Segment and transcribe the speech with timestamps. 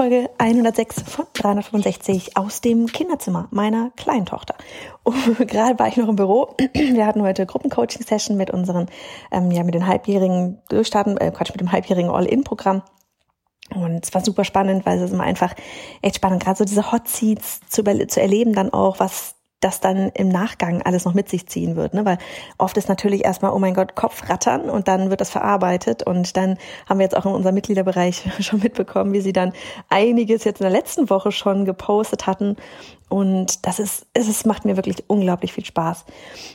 [0.00, 4.24] Folge 106 von 365 aus dem Kinderzimmer meiner kleinen.
[5.02, 6.56] Und gerade war ich noch im Büro.
[6.72, 8.88] Wir hatten heute Gruppencoaching-Session mit unseren,
[9.30, 12.80] ähm, ja, mit den halbjährigen Durchstarten, äh, Quatsch, mit dem halbjährigen All-In-Programm.
[13.74, 15.54] Und es war super spannend, weil es ist immer einfach
[16.00, 20.08] echt spannend, gerade so diese Hot Seats zu, zu erleben, dann auch, was das dann
[20.14, 21.92] im Nachgang alles noch mit sich ziehen wird.
[21.92, 22.04] Ne?
[22.04, 22.18] Weil
[22.56, 26.02] oft ist natürlich erstmal, oh mein Gott, Kopf rattern und dann wird das verarbeitet.
[26.02, 26.56] Und dann
[26.88, 29.52] haben wir jetzt auch in unserem Mitgliederbereich schon mitbekommen, wie sie dann
[29.88, 32.56] einiges jetzt in der letzten Woche schon gepostet hatten.
[33.10, 36.04] Und das ist, es macht mir wirklich unglaublich viel Spaß.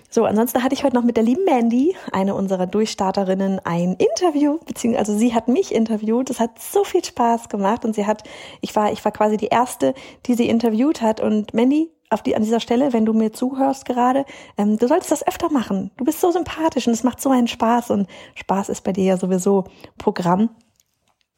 [0.09, 4.57] So, ansonsten hatte ich heute noch mit der lieben Mandy, eine unserer Durchstarterinnen, ein Interview,
[4.65, 6.29] beziehungsweise also sie hat mich interviewt.
[6.29, 8.23] Das hat so viel Spaß gemacht und sie hat,
[8.61, 9.93] ich war, ich war quasi die erste,
[10.25, 11.19] die sie interviewt hat.
[11.19, 14.25] Und Mandy, auf die, an dieser Stelle, wenn du mir zuhörst gerade,
[14.57, 15.91] ähm, du solltest das öfter machen.
[15.97, 19.03] Du bist so sympathisch und es macht so einen Spaß und Spaß ist bei dir
[19.03, 19.65] ja sowieso
[19.97, 20.49] Programm.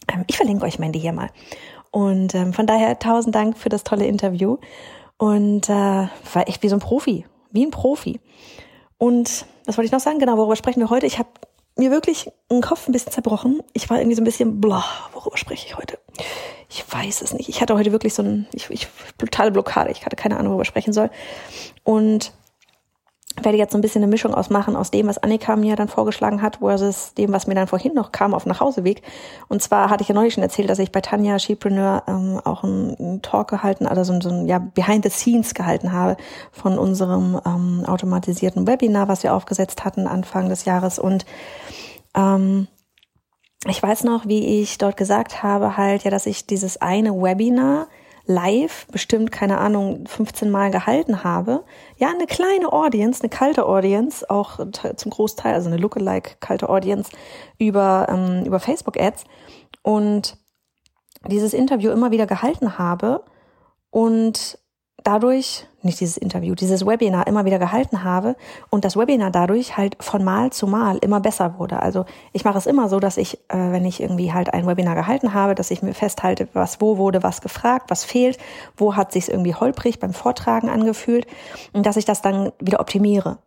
[0.07, 1.29] Ähm, ich verlinke euch Mandy hier mal.
[1.91, 4.57] Und ähm, von daher tausend Dank für das tolle Interview
[5.17, 8.19] und äh, war echt wie so ein Profi, wie ein Profi.
[8.97, 10.19] Und was wollte ich noch sagen?
[10.19, 11.05] Genau, worüber sprechen wir heute?
[11.05, 11.29] Ich habe
[11.79, 13.61] mir wirklich einen Kopf ein bisschen zerbrochen.
[13.73, 15.99] Ich war irgendwie so ein bisschen, blah, worüber spreche ich heute?
[16.69, 17.49] Ich weiß es nicht.
[17.49, 19.91] Ich hatte heute wirklich so ein, ich, ich brutale Blockade.
[19.91, 21.09] Ich hatte keine Ahnung, worüber sprechen soll.
[21.83, 22.33] Und
[23.43, 26.41] werde jetzt so ein bisschen eine Mischung ausmachen aus dem, was Annika mir dann vorgeschlagen
[26.41, 29.01] hat, versus dem, was mir dann vorhin noch kam auf dem Nachhauseweg.
[29.47, 32.63] Und zwar hatte ich ja neulich schon erzählt, dass ich bei Tanja Shepreneur ähm, auch
[32.63, 36.17] einen, einen Talk gehalten, also so, so ein ja, Behind the Scenes gehalten habe
[36.51, 40.99] von unserem ähm, automatisierten Webinar, was wir aufgesetzt hatten Anfang des Jahres.
[40.99, 41.25] Und
[42.15, 42.67] ähm,
[43.65, 47.87] ich weiß noch, wie ich dort gesagt habe, halt, ja, dass ich dieses eine Webinar
[48.27, 51.63] live bestimmt, keine Ahnung, 15 Mal gehalten habe.
[51.95, 54.59] Ja, eine kleine Audience, eine kalte Audience, auch
[54.95, 57.11] zum Großteil, also eine Lookalike kalte Audience
[57.57, 59.23] über, ähm, über Facebook-Ads
[59.81, 60.37] und
[61.27, 63.23] dieses Interview immer wieder gehalten habe
[63.89, 64.59] und
[65.07, 68.35] dadurch, nicht dieses Interview, dieses Webinar immer wieder gehalten habe
[68.69, 71.81] und das Webinar dadurch halt von Mal zu Mal immer besser wurde.
[71.81, 74.95] Also ich mache es immer so, dass ich, äh, wenn ich irgendwie halt ein Webinar
[74.95, 78.37] gehalten habe, dass ich mir festhalte, was wo wurde was gefragt, was fehlt,
[78.75, 81.25] wo hat sich irgendwie holprig beim Vortragen angefühlt
[81.71, 83.37] und dass ich das dann wieder optimiere.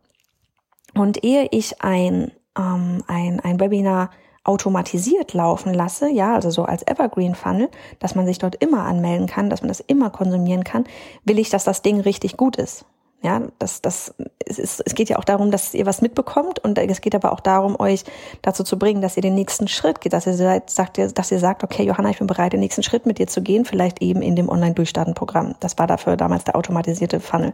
[0.95, 4.09] Und ehe ich ein, ähm, ein, ein Webinar
[4.43, 7.69] automatisiert laufen lasse, ja, also so als Evergreen Funnel,
[7.99, 10.85] dass man sich dort immer anmelden kann, dass man das immer konsumieren kann,
[11.23, 12.85] will ich, dass das Ding richtig gut ist.
[13.23, 16.79] Ja, das, das, es, ist, es geht ja auch darum, dass ihr was mitbekommt und
[16.79, 18.03] es geht aber auch darum, euch
[18.41, 21.63] dazu zu bringen, dass ihr den nächsten Schritt geht, dass ihr sagt, dass ihr sagt,
[21.63, 24.35] okay, Johanna, ich bin bereit, den nächsten Schritt mit dir zu gehen, vielleicht eben in
[24.35, 25.53] dem Online-Durchstarten-Programm.
[25.59, 27.53] Das war dafür damals der automatisierte Funnel,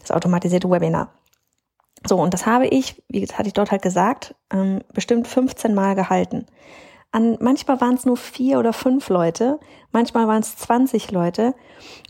[0.00, 1.08] das automatisierte Webinar.
[2.08, 5.94] So, und das habe ich, wie hatte ich dort halt gesagt, ähm, bestimmt 15 Mal
[5.94, 6.46] gehalten.
[7.12, 9.58] An, manchmal waren es nur vier oder fünf Leute,
[9.92, 11.54] manchmal waren es 20 Leute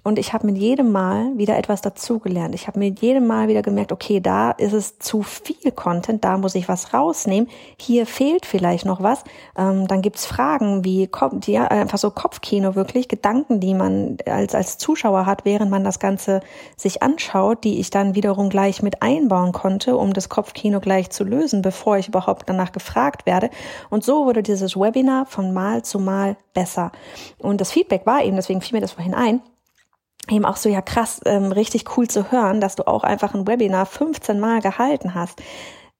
[0.02, 2.54] und ich habe mit jedem Mal wieder etwas dazugelernt.
[2.54, 6.38] Ich habe mit jedem Mal wieder gemerkt, okay, da ist es zu viel Content, da
[6.38, 7.50] muss ich was rausnehmen.
[7.80, 9.24] Hier fehlt vielleicht noch was.
[9.56, 14.78] Ähm, dann gibt's Fragen wie die, einfach so Kopfkino wirklich, Gedanken, die man als, als
[14.78, 16.40] Zuschauer hat, während man das Ganze
[16.76, 21.24] sich anschaut, die ich dann wiederum gleich mit einbauen konnte, um das Kopfkino gleich zu
[21.24, 23.50] lösen, bevor ich überhaupt danach gefragt werde.
[23.90, 26.90] Und so wurde dieses Webinar von Mal zu Mal besser.
[27.38, 29.40] Und das Feedback war eben, deswegen fiel mir das vorhin ein,
[30.28, 33.46] eben auch so, ja krass, ähm, richtig cool zu hören, dass du auch einfach ein
[33.46, 35.40] Webinar 15 Mal gehalten hast.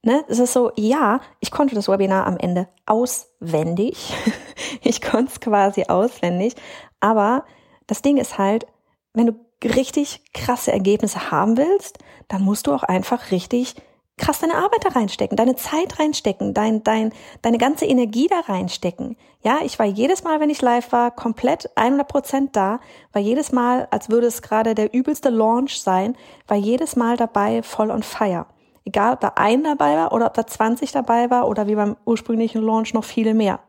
[0.03, 0.25] Ne?
[0.29, 4.13] Es ist so, ja, ich konnte das Webinar am Ende auswendig.
[4.83, 6.57] ich konnte es quasi auswendig.
[6.99, 7.45] Aber
[7.87, 8.67] das Ding ist halt,
[9.15, 11.99] wenn du richtig krasse Ergebnisse haben willst,
[12.29, 13.77] dann musst du auch einfach richtig
[14.19, 19.17] krass deine Arbeit da reinstecken, deine Zeit reinstecken, dein, dein, deine ganze Energie da reinstecken.
[19.43, 22.81] Ja, ich war jedes Mal, wenn ich live war, komplett 100 Prozent da,
[23.13, 26.17] war jedes Mal, als würde es gerade der übelste Launch sein,
[26.49, 28.47] war jedes Mal dabei voll on fire.
[28.85, 31.97] Egal, ob da ein dabei war oder ob da 20 dabei war oder wie beim
[32.05, 33.61] ursprünglichen Launch noch viele mehr.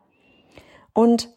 [0.94, 1.28] Und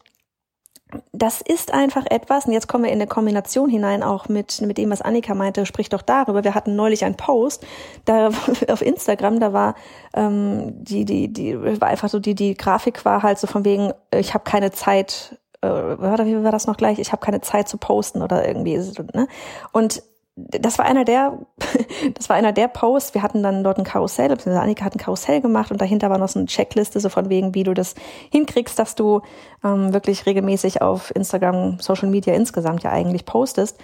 [1.12, 4.78] das ist einfach etwas, und jetzt kommen wir in eine Kombination hinein, auch mit, mit
[4.78, 6.44] dem, was Annika meinte, sprich doch darüber.
[6.44, 7.66] Wir hatten neulich einen Post
[8.04, 8.30] da
[8.68, 9.74] auf Instagram, da war
[10.14, 13.92] ähm, die, die, die war einfach so, die, die Grafik war halt so von wegen,
[14.14, 16.98] ich habe keine Zeit, äh, wie war das noch gleich?
[16.98, 18.76] Ich habe keine Zeit zu posten oder irgendwie.
[19.14, 19.28] Ne?
[19.72, 20.02] Und
[20.34, 21.38] das war einer der,
[22.14, 23.14] das war einer der Posts.
[23.14, 26.18] Wir hatten dann dort ein Karussell, beziehungsweise Annika hat ein Karussell gemacht und dahinter war
[26.18, 27.94] noch so eine Checkliste, so von wegen, wie du das
[28.30, 29.20] hinkriegst, dass du
[29.62, 33.78] ähm, wirklich regelmäßig auf Instagram, Social Media insgesamt ja eigentlich postest.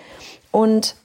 [0.51, 0.97] Und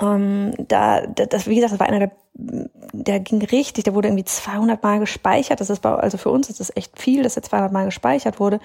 [0.00, 4.24] ähm, da, das, wie gesagt, das war einer der, der ging richtig, der wurde irgendwie
[4.24, 5.60] 200 Mal gespeichert.
[5.60, 8.40] Das ist bei, also für uns ist das echt viel, dass er 200 Mal gespeichert
[8.40, 8.58] wurde.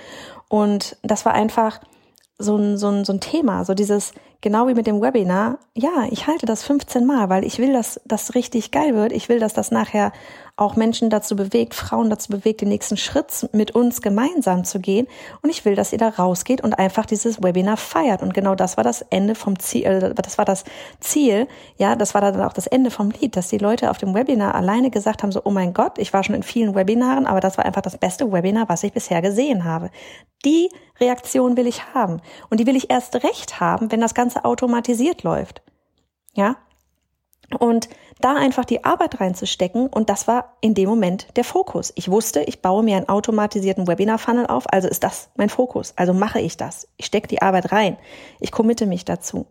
[0.47, 1.79] Und das war einfach
[2.39, 6.07] so ein, so ein, so ein Thema, so dieses, genau wie mit dem Webinar, ja,
[6.09, 9.11] ich halte das 15 Mal, weil ich will, dass das richtig geil wird.
[9.11, 10.11] Ich will, dass das nachher
[10.59, 15.07] auch Menschen dazu bewegt, Frauen dazu bewegt, den nächsten Schritt mit uns gemeinsam zu gehen.
[15.41, 18.21] Und ich will, dass ihr da rausgeht und einfach dieses Webinar feiert.
[18.21, 20.63] Und genau das war das Ende vom Ziel, äh, das war das
[20.99, 21.47] Ziel,
[21.77, 24.55] ja, das war dann auch das Ende vom Lied, dass die Leute auf dem Webinar
[24.55, 27.57] alleine gesagt haben, so, oh mein Gott, ich war schon in vielen Webinaren, aber das
[27.57, 29.89] war einfach das beste Webinar, was ich bisher gesehen habe.
[30.45, 30.69] Die
[30.99, 32.21] Reaktion will ich haben.
[32.49, 35.61] Und die will ich erst recht haben, wenn das Ganze automatisiert läuft.
[36.33, 36.55] Ja?
[37.57, 37.89] Und
[38.21, 41.91] da einfach die Arbeit reinzustecken und das war in dem Moment der Fokus.
[41.95, 45.93] Ich wusste, ich baue mir einen automatisierten Webinar-Funnel auf, also ist das mein Fokus.
[45.95, 46.87] Also mache ich das.
[46.97, 47.97] Ich stecke die Arbeit rein.
[48.39, 49.47] Ich committe mich dazu.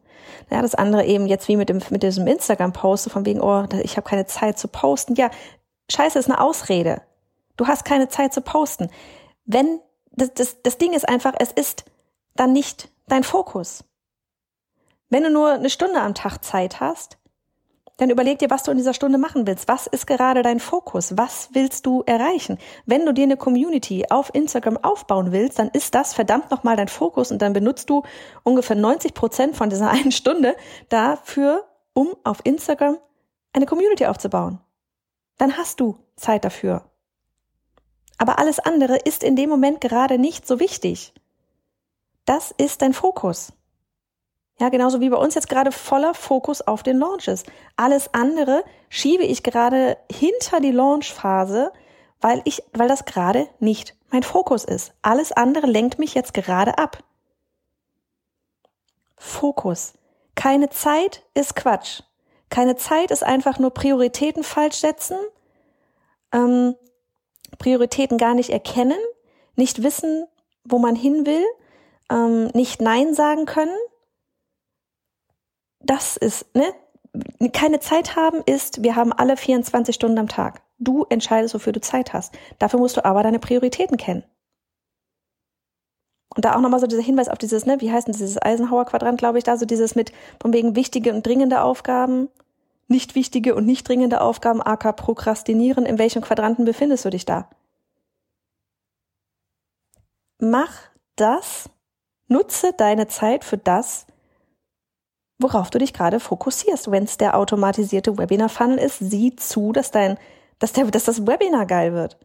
[0.51, 3.97] Ja, das andere eben jetzt wie mit dem mit diesem Instagram-Post von wegen, oh, ich
[3.97, 5.15] habe keine Zeit zu posten.
[5.15, 5.31] Ja,
[5.91, 7.03] scheiße ist eine Ausrede.
[7.57, 8.91] Du hast keine Zeit zu posten.
[9.45, 9.81] Wenn
[10.13, 11.85] das, das, das Ding ist einfach, es ist
[12.35, 13.85] dann nicht dein Fokus.
[15.11, 17.18] Wenn du nur eine Stunde am Tag Zeit hast,
[17.99, 19.67] dann überleg dir, was du in dieser Stunde machen willst.
[19.67, 21.17] Was ist gerade dein Fokus?
[21.19, 22.59] Was willst du erreichen?
[22.87, 26.89] Wenn du dir eine Community auf Instagram aufbauen willst, dann ist das verdammt nochmal dein
[26.89, 28.05] Fokus und dann benutzt du
[28.45, 30.57] ungefähr 90 Prozent von dieser einen Stunde
[30.89, 32.99] dafür, um auf Instagram
[33.53, 34.61] eine Community aufzubauen.
[35.37, 36.85] Dann hast du Zeit dafür.
[38.17, 41.15] Aber alles andere ist in dem Moment gerade nicht so wichtig.
[42.25, 43.53] Das ist dein Fokus.
[44.61, 47.45] Ja, genauso wie bei uns jetzt gerade voller Fokus auf den Launches.
[47.77, 51.73] Alles andere schiebe ich gerade hinter die Launchphase,
[52.21, 54.93] weil ich, weil das gerade nicht mein Fokus ist.
[55.03, 57.05] Alles andere lenkt mich jetzt gerade ab.
[59.17, 59.95] Fokus.
[60.35, 62.03] Keine Zeit ist Quatsch.
[62.51, 65.19] Keine Zeit ist einfach nur Prioritäten falsch setzen,
[66.33, 66.77] ähm,
[67.59, 68.99] Prioritäten gar nicht erkennen,
[69.57, 70.27] nicht wissen,
[70.65, 71.45] wo man hin will,
[72.11, 73.77] ähm, nicht Nein sagen können,
[75.89, 76.73] das ist, ne?
[77.53, 80.63] Keine Zeit haben ist, wir haben alle 24 Stunden am Tag.
[80.79, 82.37] Du entscheidest, wofür du Zeit hast.
[82.59, 84.23] Dafür musst du aber deine Prioritäten kennen.
[86.37, 89.19] Und da auch nochmal so dieser Hinweis auf dieses, ne, wie heißt denn dieses Eisenhower-Quadrant,
[89.19, 92.29] glaube ich, da, so dieses mit von wegen wichtige und dringende Aufgaben,
[92.87, 95.87] nicht wichtige und nicht dringende Aufgaben, aka Prokrastinieren.
[95.87, 97.49] In welchem Quadranten befindest du dich da?
[100.39, 100.73] Mach
[101.17, 101.71] das,
[102.29, 104.07] nutze deine Zeit für das,
[105.39, 106.91] worauf du dich gerade fokussierst.
[106.91, 110.19] Wenn es der automatisierte Webinar-Funnel ist, sieh zu, dass dein,
[110.59, 112.19] dass, der, dass das Webinar geil wird.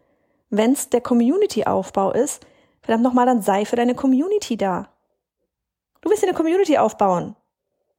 [0.49, 2.45] Wenn es der Community-Aufbau ist,
[2.81, 4.89] verdammt nochmal, dann sei für deine Community da.
[6.01, 7.35] Du willst eine Community aufbauen.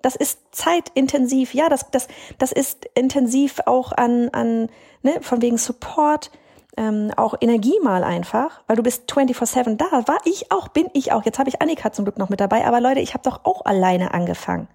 [0.02, 1.54] Das ist zeitintensiv.
[1.54, 4.68] Ja, das, das, das ist intensiv auch an, an
[5.02, 6.30] ne, von wegen Support,
[6.76, 10.06] ähm, auch Energie mal einfach, weil du bist 24-7 da.
[10.06, 11.24] War ich auch, bin ich auch.
[11.24, 13.64] Jetzt habe ich Annika zum Glück noch mit dabei, aber Leute, ich habe doch auch
[13.64, 14.68] alleine angefangen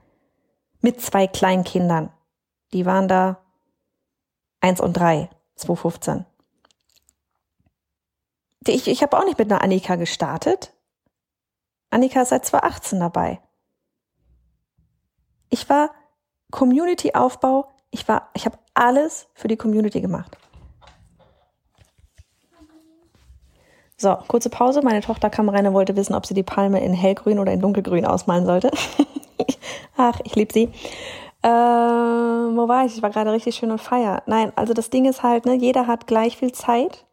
[0.82, 2.12] mit zwei Kleinkindern.
[2.74, 3.40] Die waren da
[4.62, 6.26] eins und drei, 2015.
[8.68, 10.74] Ich, ich habe auch nicht mit einer Annika gestartet.
[11.90, 13.40] Annika ist seit 2018 dabei.
[15.50, 15.90] Ich war
[16.52, 17.68] Community-Aufbau.
[17.90, 20.38] Ich war, ich habe alles für die Community gemacht.
[23.98, 24.82] So, kurze Pause.
[24.82, 27.60] Meine Tochter kam rein und wollte wissen, ob sie die Palme in hellgrün oder in
[27.60, 28.72] dunkelgrün ausmalen sollte.
[30.00, 30.72] Ach, ich liebe sie.
[31.42, 32.96] Äh, wo war ich?
[32.96, 34.24] Ich war gerade richtig schön und feier.
[34.28, 37.06] Nein, also das Ding ist halt, ne, jeder hat gleich viel Zeit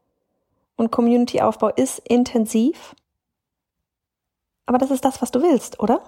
[0.76, 2.94] und Community-Aufbau ist intensiv.
[4.66, 6.00] Aber das ist das, was du willst, oder?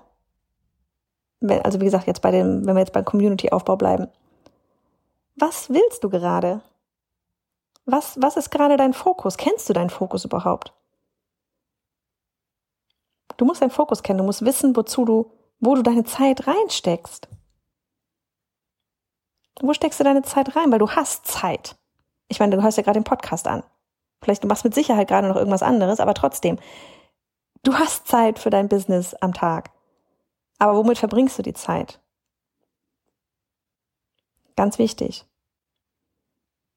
[1.40, 4.06] Also wie gesagt, jetzt bei dem, wenn wir jetzt beim Community-Aufbau bleiben.
[5.34, 6.60] Was willst du gerade?
[7.86, 9.36] Was, was ist gerade dein Fokus?
[9.36, 10.72] Kennst du deinen Fokus überhaupt?
[13.36, 17.28] Du musst deinen Fokus kennen, du musst wissen, wozu du wo du deine Zeit reinsteckst.
[19.60, 20.70] Wo steckst du deine Zeit rein?
[20.70, 21.76] Weil du hast Zeit.
[22.28, 23.64] Ich meine, du hörst ja gerade den Podcast an.
[24.22, 26.58] Vielleicht du machst mit Sicherheit gerade noch irgendwas anderes, aber trotzdem.
[27.62, 29.70] Du hast Zeit für dein Business am Tag.
[30.58, 32.00] Aber womit verbringst du die Zeit?
[34.56, 35.24] Ganz wichtig.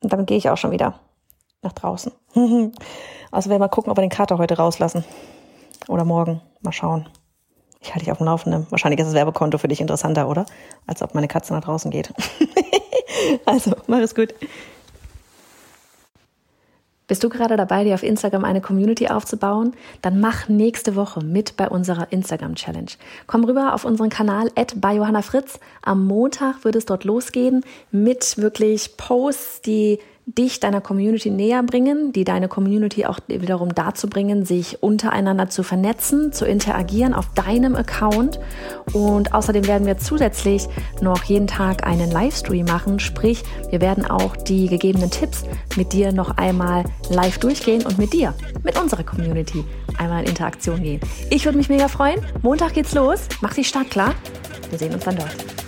[0.03, 0.99] Und damit gehe ich auch schon wieder
[1.61, 2.11] nach draußen.
[3.31, 5.03] also werden wir mal gucken, ob wir den Kater heute rauslassen.
[5.87, 6.41] Oder morgen.
[6.61, 7.09] Mal schauen.
[7.81, 8.67] Ich halte dich auf dem Laufenden.
[8.69, 10.45] Wahrscheinlich ist das Werbekonto für dich interessanter, oder?
[10.85, 12.13] Als ob meine Katze nach draußen geht.
[13.45, 14.33] also, mach es gut.
[17.11, 19.73] Bist du gerade dabei, dir auf Instagram eine Community aufzubauen?
[20.01, 22.91] Dann mach nächste Woche mit bei unserer Instagram Challenge.
[23.27, 25.59] Komm rüber auf unseren Kanal bei Johanna Fritz.
[25.81, 32.13] Am Montag wird es dort losgehen mit wirklich Posts, die dich deiner Community näher bringen,
[32.13, 37.75] die deine Community auch wiederum dazu bringen, sich untereinander zu vernetzen, zu interagieren auf deinem
[37.75, 38.39] Account.
[38.93, 40.67] Und außerdem werden wir zusätzlich
[41.01, 45.43] noch jeden Tag einen Livestream machen, sprich, wir werden auch die gegebenen Tipps
[45.75, 49.63] mit dir noch einmal live durchgehen und mit dir, mit unserer Community
[49.97, 51.01] einmal in Interaktion gehen.
[51.29, 52.19] Ich würde mich mega freuen.
[52.41, 53.27] Montag geht's los.
[53.41, 54.15] Mach dich stark klar.
[54.69, 55.60] Wir sehen uns dann dort.